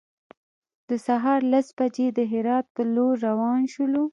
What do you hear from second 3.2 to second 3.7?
روان